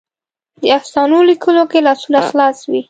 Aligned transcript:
د 0.61 0.63
افسانو 0.79 1.17
لیکلو 1.29 1.63
کې 1.71 1.79
لاسونه 1.87 2.19
خلاص 2.29 2.57
وي. 2.69 2.79